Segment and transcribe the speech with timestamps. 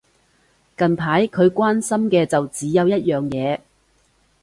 [0.75, 3.59] 近排佢關心嘅就只有一樣嘢